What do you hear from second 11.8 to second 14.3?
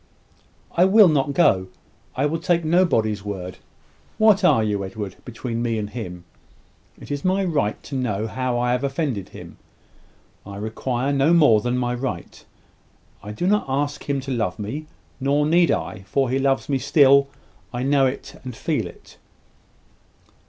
right. I do not ask him